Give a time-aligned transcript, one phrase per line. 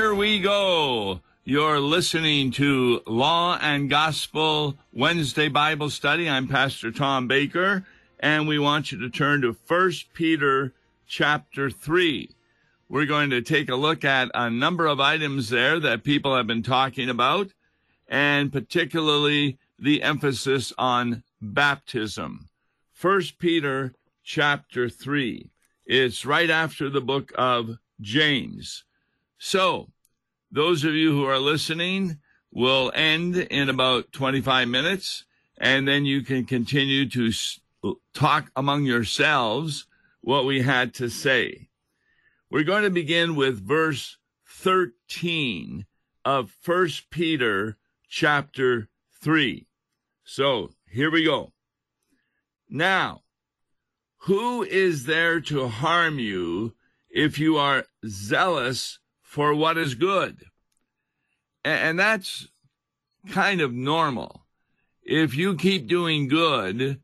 [0.00, 1.20] here we go.
[1.44, 6.26] You're listening to Law and Gospel Wednesday Bible Study.
[6.26, 7.84] I'm Pastor Tom Baker,
[8.18, 10.72] and we want you to turn to 1 Peter
[11.06, 12.30] chapter 3.
[12.88, 16.46] We're going to take a look at a number of items there that people have
[16.46, 17.50] been talking about,
[18.08, 22.48] and particularly the emphasis on baptism.
[22.98, 23.92] 1 Peter
[24.24, 25.50] chapter 3.
[25.84, 28.84] It's right after the book of James.
[29.42, 29.88] So,
[30.50, 32.18] those of you who are listening
[32.52, 35.24] will end in about 25 minutes,
[35.58, 37.32] and then you can continue to
[38.12, 39.86] talk among yourselves
[40.20, 41.68] what we had to say.
[42.50, 45.86] We're going to begin with verse 13
[46.24, 47.76] of 1 Peter
[48.08, 48.88] chapter
[49.22, 49.66] 3.
[50.24, 51.52] So here we go.
[52.68, 53.22] Now,
[54.24, 56.74] who is there to harm you
[57.08, 58.99] if you are zealous
[59.30, 60.42] for what is good.
[61.64, 62.48] And that's
[63.30, 64.44] kind of normal.
[65.04, 67.00] If you keep doing good,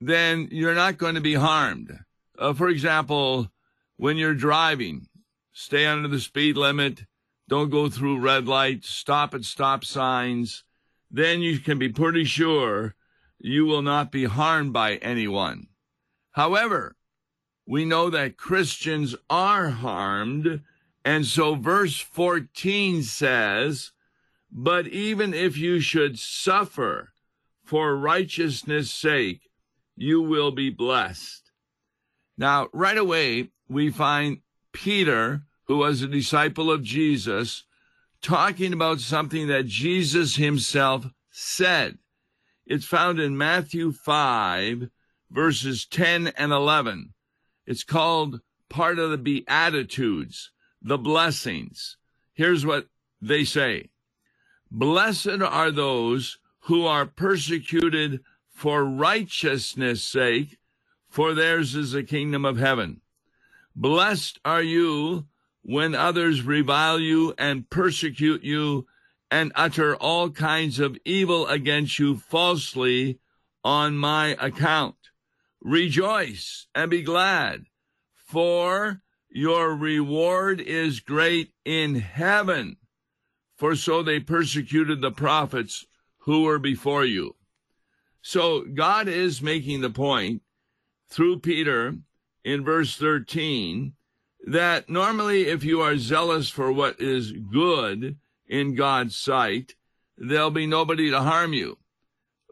[0.00, 1.96] then you're not going to be harmed.
[2.36, 3.48] Uh, for example,
[3.96, 5.06] when you're driving,
[5.52, 7.04] stay under the speed limit,
[7.48, 10.64] don't go through red lights, stop at stop signs,
[11.12, 12.96] then you can be pretty sure
[13.38, 15.68] you will not be harmed by anyone.
[16.32, 16.96] However,
[17.68, 20.62] we know that Christians are harmed
[21.04, 23.90] and so verse 14 says,
[24.50, 27.12] But even if you should suffer
[27.64, 29.50] for righteousness' sake,
[29.96, 31.50] you will be blessed.
[32.38, 34.38] Now, right away, we find
[34.72, 37.64] Peter, who was a disciple of Jesus,
[38.20, 41.98] talking about something that Jesus himself said.
[42.64, 44.88] It's found in Matthew 5,
[45.30, 47.12] verses 10 and 11.
[47.66, 50.51] It's called part of the Beatitudes
[50.82, 51.96] the blessings.
[52.34, 52.88] Here's what
[53.20, 53.90] they say
[54.70, 60.58] Blessed are those who are persecuted for righteousness' sake,
[61.08, 63.00] for theirs is the kingdom of heaven.
[63.74, 65.26] Blessed are you
[65.62, 68.86] when others revile you and persecute you
[69.30, 73.18] and utter all kinds of evil against you falsely
[73.64, 74.96] on my account.
[75.60, 77.64] Rejoice and be glad,
[78.14, 79.00] for
[79.32, 82.76] your reward is great in heaven,
[83.56, 85.86] for so they persecuted the prophets
[86.18, 87.34] who were before you.
[88.20, 90.42] So God is making the point
[91.08, 91.96] through Peter
[92.44, 93.94] in verse 13
[94.46, 99.74] that normally if you are zealous for what is good in God's sight,
[100.16, 101.78] there'll be nobody to harm you.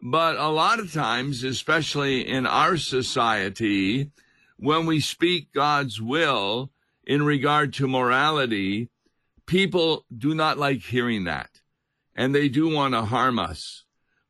[0.01, 4.11] But a lot of times, especially in our society,
[4.61, 6.71] when we speak God's will
[7.03, 8.89] in regard to morality,
[9.47, 11.61] people do not like hearing that.
[12.15, 13.85] And they do want to harm us.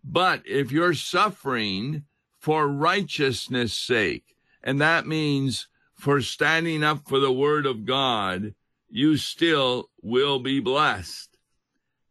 [0.06, 2.06] But if you're suffering
[2.40, 8.56] for righteousness' sake, and that means for standing up for the word of God,
[8.90, 11.38] you still will be blessed.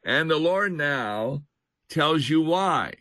[0.04, 1.44] And the Lord now
[1.88, 2.92] tells you why.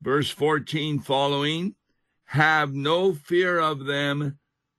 [0.00, 1.74] Verse 14 following,
[2.30, 4.38] have no fear of them,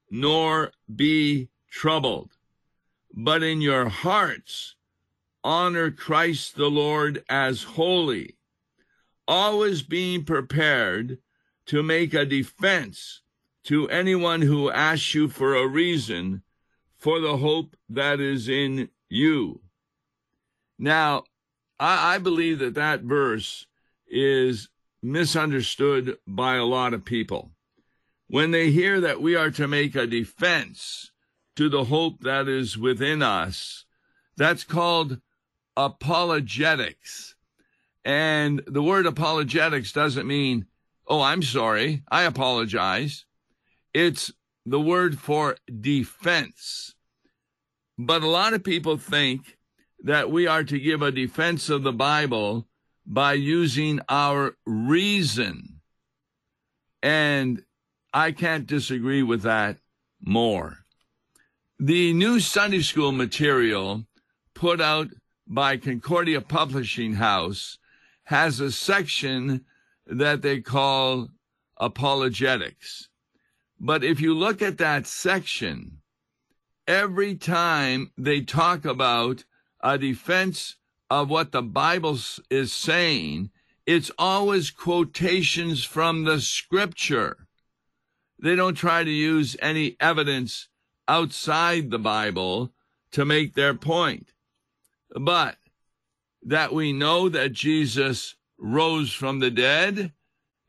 [0.09, 2.31] nor be troubled.
[3.13, 4.75] But in your hearts,
[5.43, 8.37] honor Christ the Lord as holy,
[9.27, 11.17] always being prepared
[11.65, 13.19] to make a defense
[13.65, 16.43] to anyone who asks you for a reason
[16.95, 19.59] for the hope that is in you.
[20.79, 21.25] Now,
[21.77, 23.67] I, I believe that that verse
[24.07, 24.69] is
[25.01, 27.51] misunderstood by a lot of people.
[28.27, 31.11] When they hear that we are to make a defense
[31.55, 33.85] to the hope that is within us,
[34.37, 35.19] that's called
[35.75, 37.35] apologetics.
[38.05, 40.65] And the word apologetics doesn't mean,
[41.07, 43.25] oh, I'm sorry, I apologize.
[43.93, 44.31] It's
[44.65, 46.95] the word for defense.
[47.97, 49.57] But a lot of people think
[50.03, 52.67] that we are to give a defense of the Bible
[53.05, 55.81] by using our reason.
[57.01, 57.63] And
[58.13, 59.77] I can't disagree with that
[60.19, 60.79] more.
[61.79, 64.05] The new Sunday school material
[64.53, 65.09] put out
[65.47, 67.79] by Concordia Publishing House
[68.25, 69.65] has a section
[70.05, 71.29] that they call
[71.77, 73.09] apologetics.
[73.79, 76.01] But if you look at that section,
[76.87, 79.43] every time they talk about
[79.81, 80.75] a defense
[81.11, 82.17] of what the Bible
[82.49, 83.51] is saying,
[83.85, 87.47] it's always quotations from the scripture.
[88.41, 90.69] They don't try to use any evidence
[91.09, 92.71] outside the Bible
[93.11, 94.31] to make their point.
[95.13, 95.57] But
[96.43, 100.13] that we know that Jesus rose from the dead,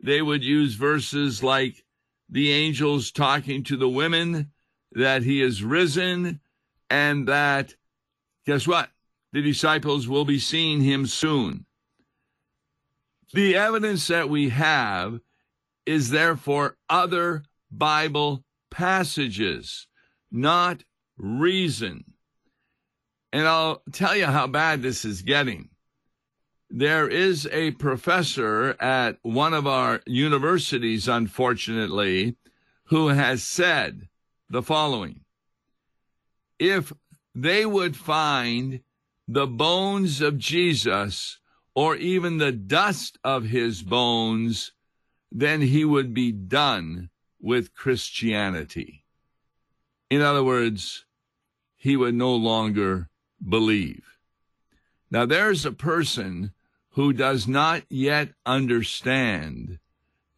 [0.02, 1.84] they would use verses like
[2.28, 4.50] the angels talking to the women,
[4.90, 6.40] that he is risen,
[6.90, 7.76] and that,
[8.44, 8.90] guess what?
[9.32, 11.66] The disciples will be seeing him soon.
[13.32, 15.20] The evidence that we have
[15.86, 19.86] is therefore other Bible passages,
[20.30, 20.84] not
[21.16, 22.04] reason.
[23.32, 25.70] And I'll tell you how bad this is getting.
[26.68, 32.36] There is a professor at one of our universities, unfortunately,
[32.84, 34.08] who has said
[34.50, 35.20] the following
[36.58, 36.92] If
[37.34, 38.80] they would find
[39.32, 41.38] the bones of Jesus
[41.74, 44.72] or even the dust of his bones,
[45.30, 47.08] then he would be done
[47.40, 49.04] with Christianity.
[50.10, 51.06] In other words,
[51.76, 53.08] he would no longer
[53.46, 54.04] believe.
[55.10, 56.52] Now, there's a person
[56.90, 59.78] who does not yet understand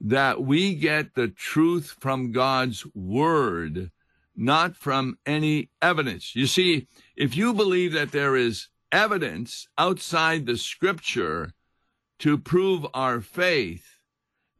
[0.00, 3.90] that we get the truth from God's word,
[4.36, 6.36] not from any evidence.
[6.36, 6.86] You see,
[7.16, 11.52] if you believe that there is evidence outside the scripture
[12.20, 13.98] to prove our faith,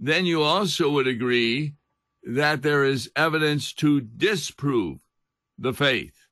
[0.01, 1.75] then you also would agree
[2.25, 4.99] that there is evidence to disprove
[5.57, 6.27] the faith.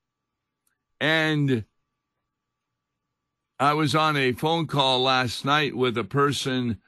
[1.01, 1.65] And
[3.61, 6.79] I was on a phone call last night with a person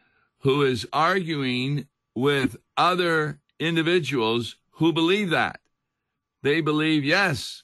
[0.41, 5.61] who is arguing with other individuals who believe that.
[6.43, 7.63] They believe, yes,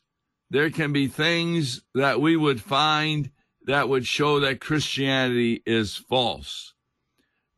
[0.51, 3.31] there can be things that we would find
[3.67, 6.75] that would show that Christianity is false.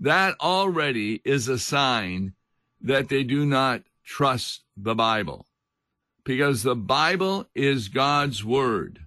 [0.01, 2.35] That already is a sign
[2.81, 5.47] that they do not trust the Bible
[6.25, 9.01] because the Bible is God's word.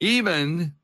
[0.00, 0.74] Even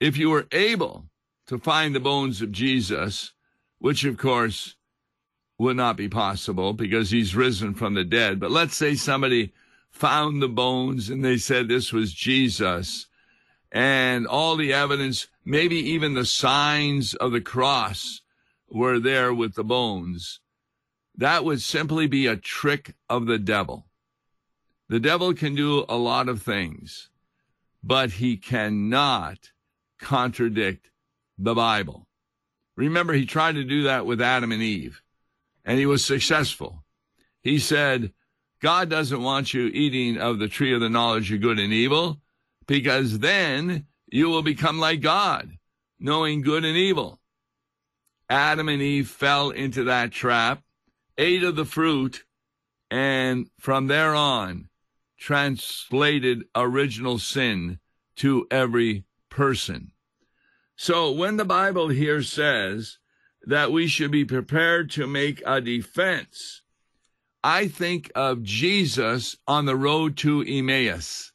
[0.00, 1.06] if you were able
[1.46, 3.32] to find the bones of Jesus,
[3.78, 4.76] which of course
[5.58, 9.52] would not be possible because he's risen from the dead, but let's say somebody
[9.90, 13.06] found the bones and they said this was Jesus
[13.72, 18.22] and all the evidence, maybe even the signs of the cross
[18.68, 20.40] were there with the bones.
[21.16, 23.86] That would simply be a trick of the devil.
[24.88, 27.10] The devil can do a lot of things,
[27.82, 29.52] but he cannot
[30.00, 30.90] contradict
[31.38, 32.08] the Bible.
[32.76, 35.02] Remember, he tried to do that with Adam and Eve,
[35.64, 36.84] and he was successful.
[37.42, 38.12] He said,
[38.60, 42.20] God doesn't want you eating of the tree of the knowledge of good and evil,
[42.70, 45.50] because then you will become like God,
[45.98, 47.18] knowing good and evil.
[48.28, 50.62] Adam and Eve fell into that trap,
[51.18, 52.22] ate of the fruit,
[52.88, 54.68] and from there on
[55.18, 57.80] translated original sin
[58.14, 59.90] to every person.
[60.76, 62.98] So when the Bible here says
[63.46, 66.62] that we should be prepared to make a defense,
[67.42, 71.32] I think of Jesus on the road to Emmaus.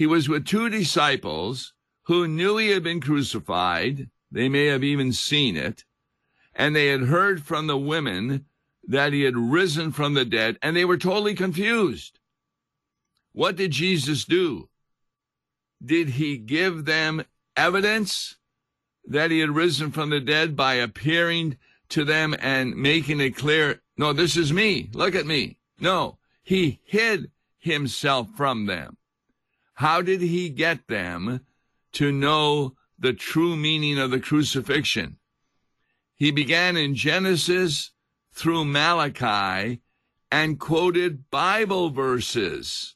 [0.00, 4.08] He was with two disciples who knew he had been crucified.
[4.32, 5.84] They may have even seen it.
[6.54, 8.46] And they had heard from the women
[8.88, 12.18] that he had risen from the dead, and they were totally confused.
[13.32, 14.70] What did Jesus do?
[15.84, 17.22] Did he give them
[17.54, 18.38] evidence
[19.04, 21.58] that he had risen from the dead by appearing
[21.90, 24.88] to them and making it clear, no, this is me.
[24.94, 25.58] Look at me.
[25.78, 28.96] No, he hid himself from them.
[29.80, 31.40] How did he get them
[31.92, 35.16] to know the true meaning of the crucifixion?
[36.14, 37.90] He began in Genesis
[38.30, 39.80] through Malachi
[40.30, 42.94] and quoted Bible verses.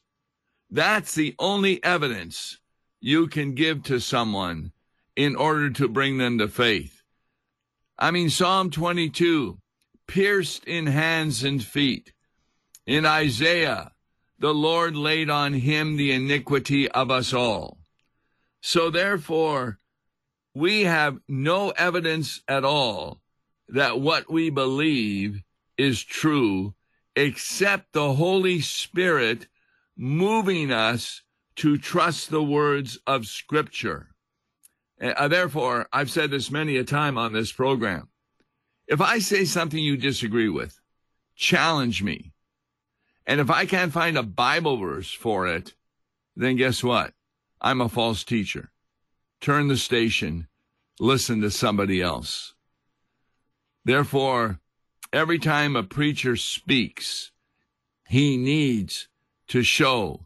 [0.69, 2.59] That's the only evidence
[3.01, 4.71] you can give to someone
[5.15, 7.01] in order to bring them to faith.
[7.97, 9.57] I mean, Psalm 22,
[10.05, 12.13] pierced in hands and feet.
[12.85, 13.91] In Isaiah,
[14.39, 17.77] the Lord laid on him the iniquity of us all.
[18.61, 19.79] So therefore,
[20.53, 23.21] we have no evidence at all
[23.69, 25.41] that what we believe
[25.77, 26.73] is true
[27.15, 29.47] except the Holy Spirit
[29.97, 31.21] moving us
[31.57, 34.09] to trust the words of Scripture.
[35.01, 38.09] Uh, therefore, I've said this many a time on this program.
[38.87, 40.79] If I say something you disagree with,
[41.35, 42.33] challenge me.
[43.27, 45.73] And if I can't find a Bible verse for it,
[46.35, 47.13] then guess what?
[47.61, 48.71] I'm a false teacher.
[49.41, 50.47] Turn the station,
[50.99, 52.53] listen to somebody else.
[53.83, 54.59] Therefore,
[55.11, 57.31] every time a preacher speaks,
[58.07, 59.07] he needs
[59.47, 60.25] to show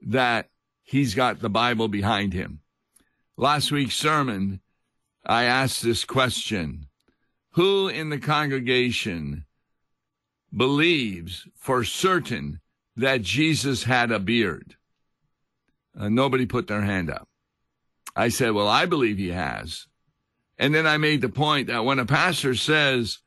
[0.00, 0.50] that
[0.82, 2.60] he's got the Bible behind him.
[3.36, 4.60] Last week's sermon,
[5.24, 6.88] I asked this question
[7.52, 9.46] Who in the congregation
[10.54, 12.60] believes for certain
[12.96, 14.76] that Jesus had a beard?
[15.98, 17.28] Uh, nobody put their hand up.
[18.14, 19.86] I said, Well, I believe he has.
[20.58, 23.18] And then I made the point that when a pastor says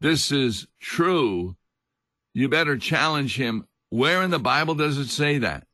[0.00, 1.56] this is true,
[2.32, 3.66] you better challenge him.
[3.88, 5.66] Where in the Bible does it say that?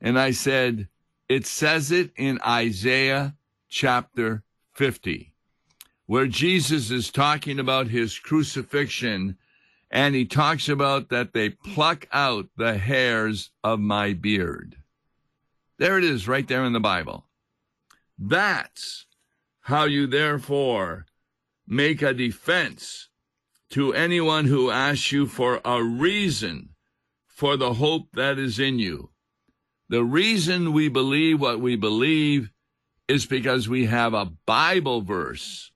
[0.00, 0.88] And I said,
[1.28, 3.36] It says it in Isaiah
[3.68, 5.32] chapter 50,
[6.06, 9.36] where Jesus is talking about his crucifixion
[9.90, 14.76] and he talks about that they pluck out the hairs of my beard.
[15.78, 17.26] There it is, right there in the Bible.
[18.18, 19.06] That's
[19.60, 21.06] how you therefore
[21.66, 23.08] make a defense
[23.70, 26.70] to anyone who asks you for a reason
[27.26, 29.10] for the hope that is in you.
[29.88, 32.50] The reason we believe what we believe
[33.08, 35.70] is because we have a Bible verse.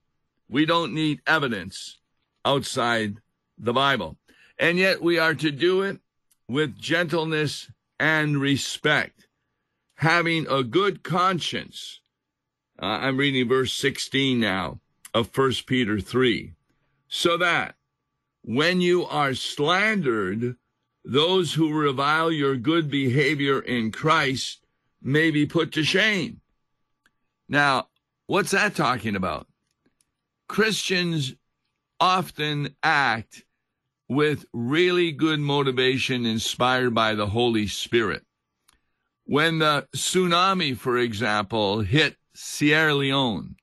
[0.49, 1.99] We don't need evidence
[2.43, 3.17] outside
[3.61, 4.17] the Bible.
[4.57, 5.99] And yet we are to do it
[6.47, 9.27] with gentleness and respect,
[9.95, 12.01] having a good conscience.
[12.81, 14.79] Uh, I'm reading verse 16 now
[15.13, 16.53] of 1 Peter 3.
[17.07, 17.75] So that
[18.43, 20.55] when you are slandered,
[21.03, 24.65] those who revile your good behavior in Christ
[25.01, 26.41] may be put to shame.
[27.47, 27.87] Now,
[28.27, 29.47] what's that talking about?
[30.47, 31.35] Christians
[31.99, 33.43] often act
[34.11, 38.21] with really good motivation inspired by the Holy Spirit.
[39.23, 43.55] When the tsunami, for example, hit Sierra Leone,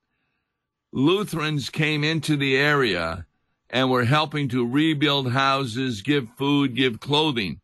[0.90, 3.26] Lutherans came into the area
[3.69, 7.61] and were helping to rebuild houses, give food, give clothing.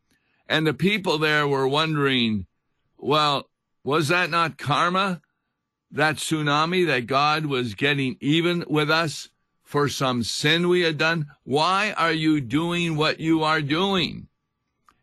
[0.46, 2.44] And the people there were wondering,
[2.98, 3.48] well,
[3.82, 5.22] was that not karma?
[5.90, 9.28] that tsunami that God was getting even with us
[9.64, 11.26] for some sin we had done?
[11.42, 14.28] Why are you doing what you are doing?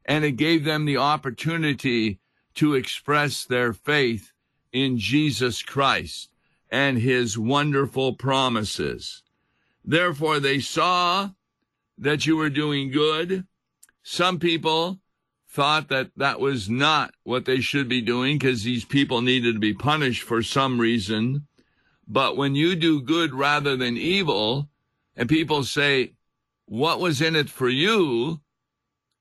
[0.06, 2.20] And it gave them the opportunity
[2.56, 4.32] to express their faith
[4.72, 6.30] in Jesus Christ
[6.70, 9.24] and his wonderful promises.
[9.84, 11.32] Therefore, they saw
[11.98, 13.46] that you were doing good.
[14.04, 15.00] Some people
[15.50, 19.60] thought that that was not what they should be doing because these people needed to
[19.60, 21.46] be punished for some reason.
[22.12, 24.68] But when you do good rather than evil,
[25.16, 26.12] and people say,
[26.66, 28.42] What was in it for you?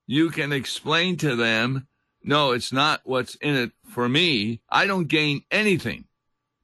[0.05, 1.87] you can explain to them,
[2.21, 4.59] No, it's not what's in it for me.
[4.69, 6.03] I don't gain anything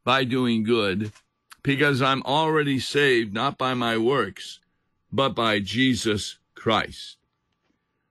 [0.03, 1.13] by doing good
[1.63, 4.59] because I'm already saved not by my works,
[5.09, 7.15] but by Jesus Christ.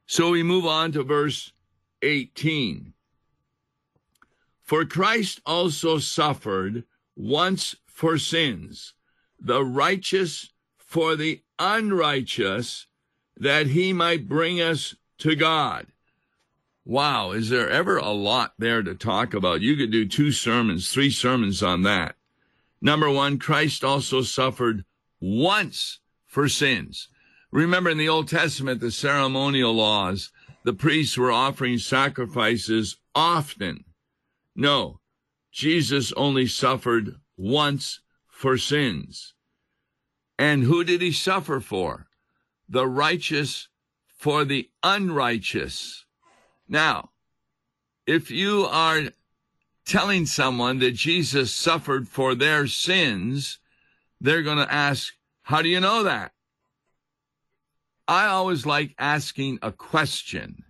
[0.07, 1.53] So we move on to verse
[2.01, 2.95] 18.
[4.63, 8.93] For Christ also suffered once for sins,
[9.41, 12.87] the righteous for the unrighteous,
[13.39, 15.87] that he might bring us to God.
[16.85, 19.63] Wow, is there ever a lot there to talk about?
[19.63, 22.17] You could do two sermons, three sermons on that.
[22.83, 24.85] Number one, Christ also suffered
[25.19, 27.09] once for sins.
[27.51, 30.31] Remember in the Old Testament, the ceremonial laws,
[30.65, 33.85] the priests were offering sacrifices often.
[34.55, 35.01] No,
[35.51, 39.35] Jesus only suffered once for sins.
[40.39, 42.09] And who did he suffer for?
[42.69, 43.69] The righteous
[44.07, 46.05] for the unrighteous.
[46.69, 47.11] Now,
[48.07, 49.03] if you are
[49.85, 53.59] telling someone that Jesus suffered for their sins,
[54.21, 56.33] they're going to ask, How do you know that?
[58.09, 60.65] I always like asking a question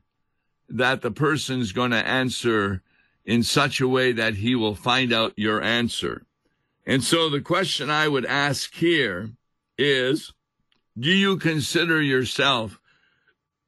[0.68, 2.82] that the person's going to answer
[3.25, 6.25] in such a way that he will find out your answer.
[6.86, 9.30] And so the question I would ask here
[9.76, 10.32] is
[10.98, 12.78] Do you consider yourself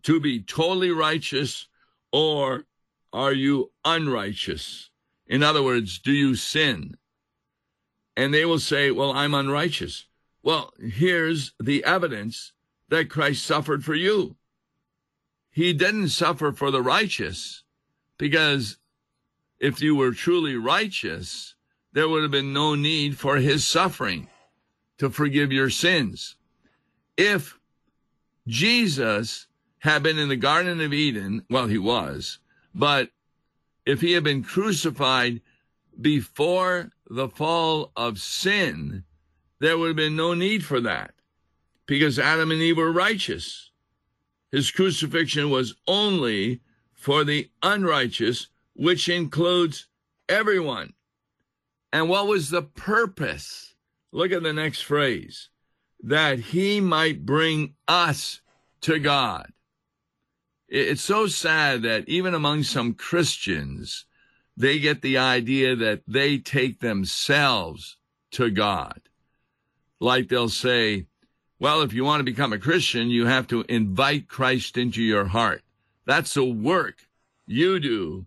[0.05, 1.67] to be totally righteous
[2.13, 2.65] or
[3.13, 4.91] are you unrighteous?
[5.27, 6.97] In other words, do you sin?
[8.17, 10.07] And they will say, Well, I'm unrighteous.
[10.43, 12.53] Well, here's the evidence
[12.89, 14.37] that Christ suffered for you.
[15.51, 17.65] He didn't suffer for the righteous
[18.17, 18.79] because
[19.59, 21.57] if you were truly righteous,
[21.93, 24.29] there would have been no need for his suffering
[24.99, 26.37] to forgive your sins.
[27.17, 27.59] If
[28.47, 29.47] Jesus
[29.81, 32.39] had been in the Garden of Eden, well, he was,
[32.75, 33.11] but
[33.87, 35.41] if he had been crucified
[36.01, 39.05] before the fall of sin,
[39.61, 41.15] there would have been no need for that
[41.87, 43.71] because Adam and Eve were righteous.
[44.53, 46.61] His crucifixion was only
[46.95, 49.87] for the unrighteous, which includes
[50.29, 50.93] everyone.
[51.93, 53.75] And what was the purpose?
[54.13, 55.49] Look at the next phrase
[56.03, 58.41] that he might bring us
[58.83, 59.53] to God.
[60.69, 64.05] It's so sad that even among some Christians,
[64.57, 67.97] they get the idea that they take themselves
[68.33, 69.01] to God.
[69.99, 71.07] Like they'll say,
[71.59, 75.25] well, if you want to become a Christian, you have to invite Christ into your
[75.25, 75.63] heart.
[76.07, 76.97] That's a work
[77.47, 78.27] you do,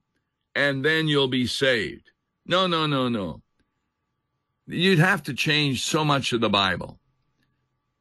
[0.56, 2.12] and then you'll be saved.
[2.46, 3.41] No, no, no, no.
[4.72, 6.98] You'd have to change so much of the Bible.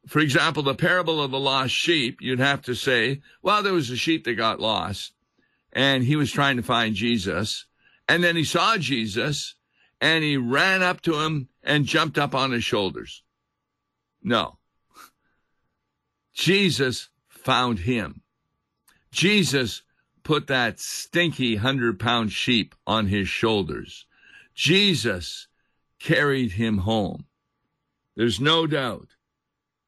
[0.07, 3.89] For example, the parable of the lost sheep, you'd have to say, well, there was
[3.89, 5.13] a sheep that got lost,
[5.73, 7.65] and he was trying to find Jesus,
[8.07, 9.55] and then he saw Jesus,
[9.99, 13.21] and he ran up to him and jumped up on his shoulders.
[14.23, 14.57] No.
[16.33, 18.21] Jesus found him.
[19.11, 19.83] Jesus
[20.23, 24.05] put that stinky hundred pound sheep on his shoulders.
[24.55, 25.47] Jesus
[26.03, 27.25] carried him home.
[28.15, 29.09] There's no doubt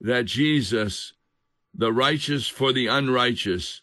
[0.02, 1.14] that Jesus,
[1.74, 3.82] the righteous for the unrighteous,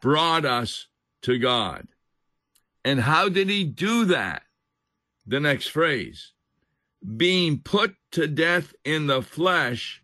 [0.00, 0.88] brought us
[1.22, 1.88] to God.
[2.84, 4.42] And how did he do that?
[5.26, 6.32] The next phrase
[7.16, 10.02] being put to death in the flesh,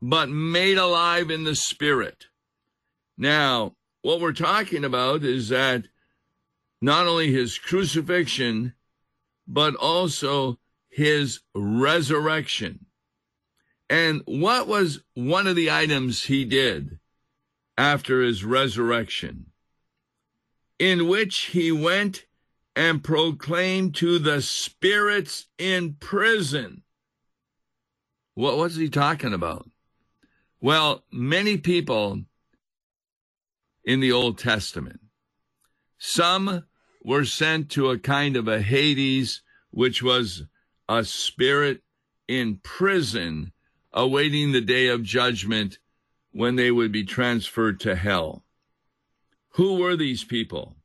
[0.00, 2.26] but made alive in the spirit.
[3.16, 5.88] Now, what we're talking about is that
[6.80, 8.74] not only his crucifixion,
[9.48, 10.58] but also
[10.96, 12.86] his resurrection.
[13.90, 16.98] And what was one of the items he did
[17.76, 19.48] after his resurrection?
[20.78, 22.24] In which he went
[22.74, 26.82] and proclaimed to the spirits in prison.
[28.32, 29.68] What was he talking about?
[30.62, 32.22] Well, many people
[33.84, 35.00] in the Old Testament,
[35.98, 36.64] some
[37.04, 40.44] were sent to a kind of a Hades, which was
[40.88, 41.82] a spirit
[42.28, 43.52] in prison
[43.92, 45.78] awaiting the day of judgment
[46.32, 48.44] when they would be transferred to hell.
[49.50, 50.76] Who were these people?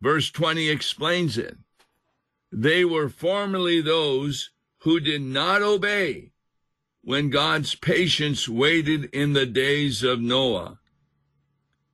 [0.00, 1.56] Verse 20 explains it.
[2.50, 6.32] They were formerly those who did not obey
[7.02, 10.78] when God's patience waited in the days of Noah,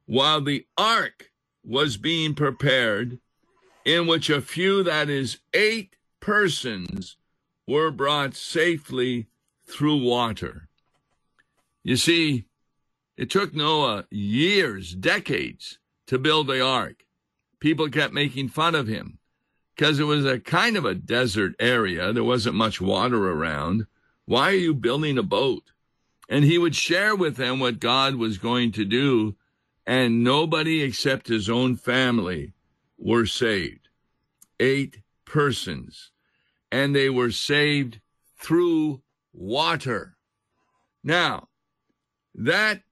[0.06, 1.30] while the ark
[1.62, 3.18] was being prepared,
[3.84, 7.16] in which a few, that is, eight persons,
[7.66, 9.26] were brought safely
[9.66, 10.68] through water.
[11.82, 12.44] You see,
[13.16, 17.04] it took Noah years, decades, to build the ark
[17.64, 19.18] people kept making fun of him
[19.74, 22.12] because it was a kind of a desert area.
[22.12, 23.86] There wasn't much water around.
[24.26, 25.62] Why are you building a boat?
[26.28, 29.36] And he would share with them what God was going to do,
[29.86, 32.52] and nobody except his own family
[32.98, 33.88] were saved.
[34.60, 36.10] Eight persons.
[36.74, 38.00] And they were saved
[38.36, 39.00] through
[39.32, 40.16] water.
[41.04, 41.46] Now,
[42.34, 42.82] that,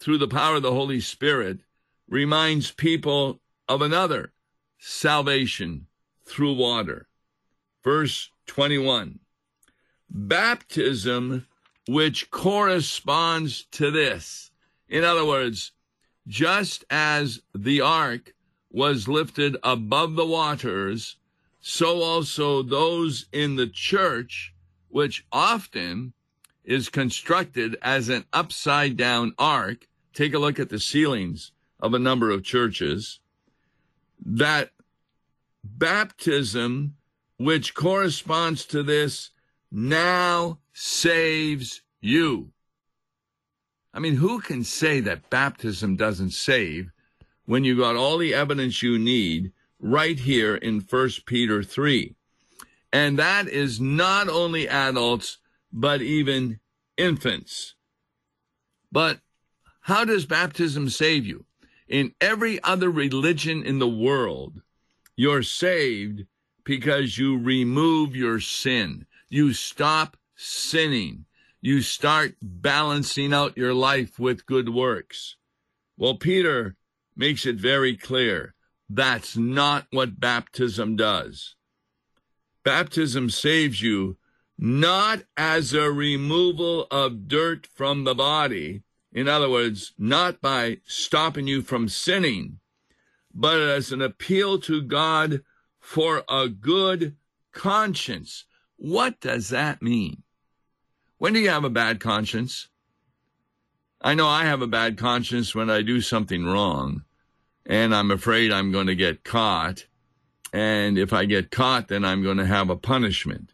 [0.00, 1.60] through the power of the Holy Spirit,
[2.08, 4.32] reminds people of another
[4.80, 5.86] salvation
[6.24, 7.06] through water.
[7.84, 9.20] Verse 21
[10.10, 11.46] Baptism,
[11.86, 14.50] which corresponds to this.
[14.88, 15.70] In other words,
[16.26, 18.34] just as the ark
[18.72, 21.14] was lifted above the waters,
[21.66, 24.52] so also those in the church,
[24.88, 26.12] which often
[26.62, 29.88] is constructed as an upside down ark.
[30.12, 33.18] Take a look at the ceilings of a number of churches
[34.26, 34.72] that
[35.64, 36.96] baptism,
[37.38, 39.30] which corresponds to this,
[39.72, 42.50] now saves you.
[43.94, 46.90] I mean, who can say that baptism doesn't save
[47.46, 49.50] when you've got all the evidence you need
[49.84, 52.16] right here in 1 Peter 3?
[52.92, 55.38] And that is not only adults,
[55.72, 56.58] but even
[56.96, 57.74] infants.
[58.90, 59.20] But
[59.82, 61.44] how does baptism save you?
[61.86, 64.62] In every other religion in the world,
[65.16, 66.24] you're saved
[66.64, 69.04] because you remove your sin.
[69.28, 71.26] You stop sinning.
[71.60, 75.36] You start balancing out your life with good works.
[75.98, 76.76] Well, Peter
[77.16, 78.54] makes it very clear
[78.94, 81.56] that's not what baptism does.
[82.64, 84.16] Baptism saves you
[84.56, 91.46] not as a removal of dirt from the body, in other words, not by stopping
[91.46, 92.60] you from sinning,
[93.34, 95.42] but as an appeal to God
[95.80, 97.16] for a good
[97.52, 98.44] conscience.
[98.76, 100.22] What does that mean?
[101.18, 102.68] When do you have a bad conscience?
[104.00, 107.04] I know I have a bad conscience when I do something wrong.
[107.66, 109.86] And I'm afraid I'm going to get caught.
[110.52, 113.52] And if I get caught, then I'm going to have a punishment.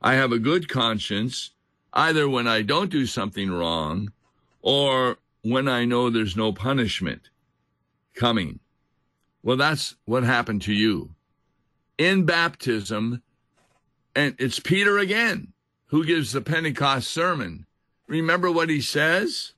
[0.00, 1.50] I have a good conscience
[1.92, 4.12] either when I don't do something wrong
[4.60, 7.30] or when I know there's no punishment
[8.14, 8.60] coming.
[9.42, 11.14] Well, that's what happened to you.
[11.98, 13.22] In baptism,
[14.14, 15.52] and it's Peter again
[15.86, 17.66] who gives the Pentecost sermon.
[18.06, 19.52] Remember what he says?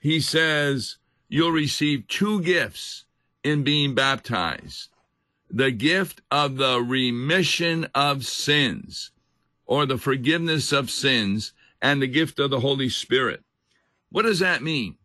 [0.00, 0.96] He says,
[1.28, 3.04] You'll receive two gifts
[3.42, 4.88] in being baptized
[5.48, 9.12] the gift of the remission of sins
[9.64, 13.44] or the forgiveness of sins and the gift of the Holy Spirit.
[14.10, 14.96] What does that mean?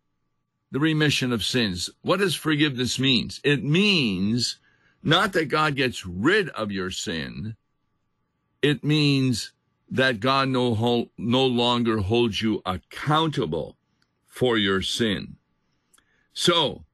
[0.72, 1.90] The remission of sins.
[2.02, 3.40] What does forgiveness means?
[3.44, 4.58] It means
[5.04, 7.56] not that God gets rid of your sin.
[8.62, 9.52] It means
[9.90, 13.76] that God no, no longer holds you accountable
[14.26, 15.36] for your sin.
[16.34, 16.86] So,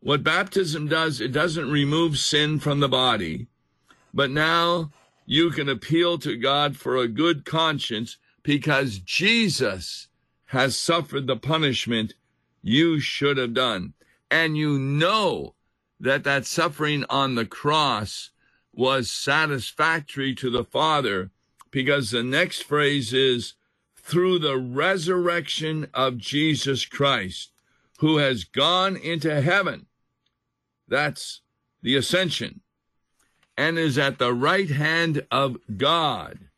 [0.00, 3.46] what baptism does, it doesn't remove sin from the body,
[4.12, 4.90] but now
[5.26, 10.08] you can appeal to God for a good conscience because Jesus
[10.46, 12.14] has suffered the punishment
[12.62, 13.94] you should have done.
[14.30, 15.54] And you know
[16.00, 18.30] that that suffering on the cross
[18.74, 21.30] was satisfactory to the Father
[21.70, 23.54] because the next phrase is
[23.96, 27.50] through the resurrection of Jesus Christ,
[28.02, 29.86] who has gone into heaven.
[30.88, 31.40] That's
[31.82, 32.60] the ascension
[33.56, 36.48] and is at the right hand of God.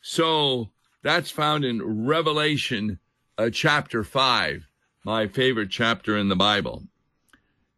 [0.00, 0.70] So
[1.02, 3.00] that's found in Revelation
[3.36, 4.68] uh, chapter 5,
[5.04, 6.84] my favorite chapter in the Bible.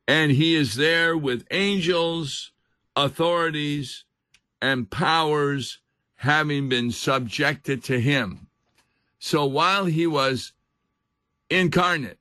[0.07, 2.53] And he is there with angels,
[2.95, 4.05] authorities,
[4.61, 5.79] and powers
[6.17, 8.49] having been subjected to him.
[9.19, 10.53] So while he was
[11.49, 12.19] incarnate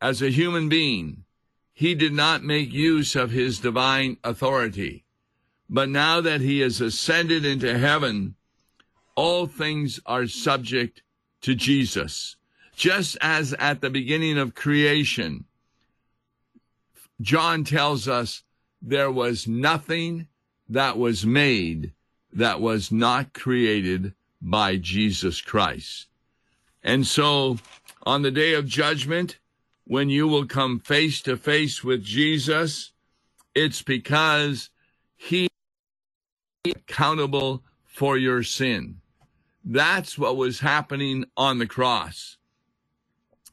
[0.00, 1.24] as a human being,
[1.72, 5.04] he did not make use of his divine authority.
[5.70, 8.34] But now that he has ascended into heaven,
[9.14, 11.02] all things are subject
[11.42, 12.36] to Jesus.
[12.74, 15.44] Just as at the beginning of creation,
[17.20, 18.44] John tells us
[18.80, 20.28] there was nothing
[20.68, 21.92] that was made
[22.32, 26.06] that was not created by Jesus Christ.
[26.82, 27.58] And so
[28.04, 29.38] on the day of judgment,
[29.88, 32.92] when you will come face to face with Jesus,
[33.54, 34.68] it's because
[35.16, 35.48] he
[36.64, 39.00] is accountable for your sin.
[39.64, 42.36] That's what was happening on the cross.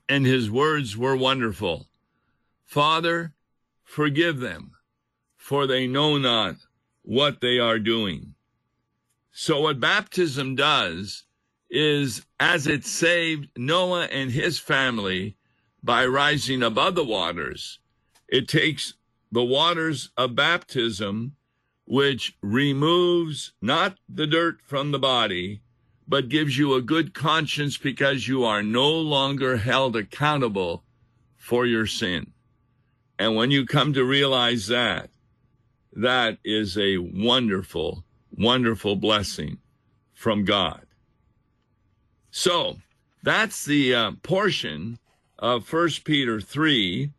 [0.09, 1.87] And his words were wonderful.
[2.65, 3.31] Father,
[3.85, 4.71] forgive them,
[5.37, 6.55] for they know not
[7.01, 8.35] what they are doing.
[9.31, 11.23] So what baptism does
[11.69, 15.37] is as it saved Noah and his family
[15.85, 17.79] by rising above the waters.
[18.27, 18.95] It takes
[19.31, 21.35] the waters of baptism,
[21.85, 25.61] which removes not the dirt from the body,
[26.07, 30.83] but gives you a good conscience because you are no longer held accountable
[31.35, 32.31] for your sin.
[33.19, 35.11] And when you come to realize that,
[35.93, 38.03] that is a wonderful,
[38.35, 39.59] wonderful blessing
[40.15, 40.87] from God.
[42.31, 42.77] So
[43.21, 44.97] that's the uh, portion
[45.45, 47.11] of 1 Peter 3,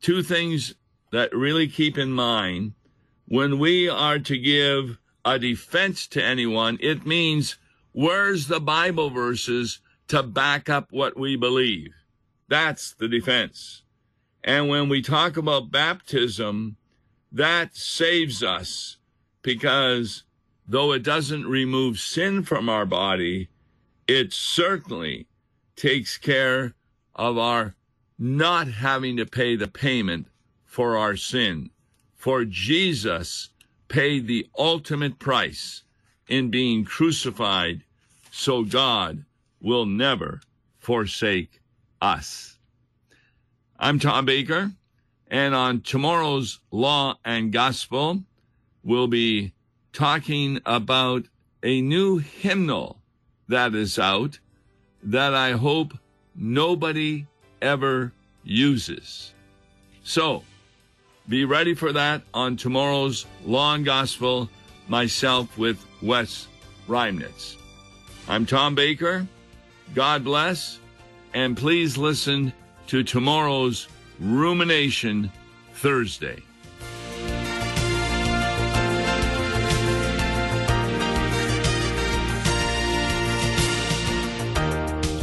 [0.00, 0.74] two things
[1.12, 2.72] that really keep in mind
[3.26, 7.58] when we are to give a defense to anyone, it means
[7.92, 11.92] where's the Bible verses to back up what we believe?
[12.48, 13.82] That's the defense.
[14.42, 16.78] And when we talk about baptism,
[17.30, 18.96] that saves us
[19.42, 20.24] because
[20.66, 23.50] though it doesn't remove sin from our body,
[24.08, 25.26] it certainly
[25.76, 26.72] takes care
[27.16, 27.74] of our
[28.18, 30.28] not having to pay the payment
[30.64, 31.70] for our sin.
[32.14, 33.50] For Jesus
[33.88, 35.82] paid the ultimate price
[36.28, 37.82] in being crucified,
[38.30, 39.24] so God
[39.60, 40.40] will never
[40.78, 41.60] forsake
[42.00, 42.58] us.
[43.78, 44.72] I'm Tom Baker,
[45.28, 48.22] and on tomorrow's Law and Gospel,
[48.82, 49.52] we'll be
[49.92, 51.26] talking about
[51.62, 53.00] a new hymnal
[53.48, 54.38] that is out
[55.02, 55.94] that I hope
[56.36, 57.26] nobody
[57.62, 58.12] ever
[58.44, 59.32] uses.
[60.04, 60.44] So,
[61.28, 64.48] be ready for that on tomorrow's and Gospel,
[64.88, 66.46] myself with Wes
[66.88, 67.56] Reimnitz.
[68.28, 69.26] I'm Tom Baker.
[69.94, 70.78] God bless,
[71.34, 72.52] and please listen
[72.88, 73.88] to tomorrow's
[74.20, 75.30] Rumination
[75.74, 76.42] Thursday.